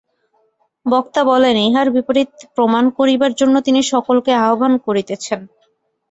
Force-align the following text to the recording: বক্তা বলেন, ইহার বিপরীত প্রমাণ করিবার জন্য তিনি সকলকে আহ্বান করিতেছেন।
বক্তা 0.85 1.21
বলেন, 1.23 1.55
ইহার 1.67 1.87
বিপরীত 1.91 2.31
প্রমাণ 2.55 2.83
করিবার 2.97 3.31
জন্য 3.33 3.55
তিনি 3.67 3.79
সকলকে 3.93 4.31
আহ্বান 4.41 4.73
করিতেছেন। 4.85 5.39